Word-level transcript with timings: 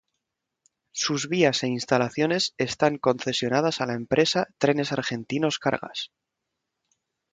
Sus 0.93 1.29
vías 1.29 1.61
e 1.61 1.67
instalaciones 1.67 2.55
están 2.57 2.97
concesionadas 2.97 3.81
a 3.81 3.85
la 3.85 3.93
empresa 3.93 4.47
Trenes 4.57 4.91
Argentinos 4.91 5.59
Cargas. 5.59 6.09